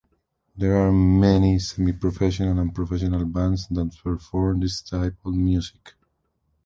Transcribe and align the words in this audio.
There 0.57 0.75
are 0.77 0.91
many 0.91 1.57
semiprofessional 1.57 2.59
and 2.59 2.73
professional 2.73 3.23
bands 3.23 3.67
that 3.67 3.95
perform 4.03 4.61
this 4.61 4.81
type 4.81 5.17
of 5.23 5.35
music. 5.35 5.93